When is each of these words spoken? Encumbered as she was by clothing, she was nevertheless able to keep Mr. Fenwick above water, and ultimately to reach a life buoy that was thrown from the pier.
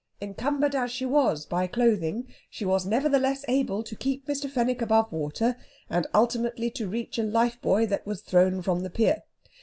Encumbered 0.19 0.73
as 0.73 0.89
she 0.89 1.05
was 1.05 1.45
by 1.45 1.67
clothing, 1.67 2.25
she 2.49 2.65
was 2.65 2.87
nevertheless 2.87 3.45
able 3.47 3.83
to 3.83 3.95
keep 3.95 4.25
Mr. 4.25 4.49
Fenwick 4.49 4.81
above 4.81 5.11
water, 5.11 5.55
and 5.91 6.07
ultimately 6.11 6.71
to 6.71 6.89
reach 6.89 7.19
a 7.19 7.23
life 7.23 7.61
buoy 7.61 7.85
that 7.85 8.03
was 8.03 8.21
thrown 8.21 8.63
from 8.63 8.81
the 8.81 8.89
pier. 8.89 9.21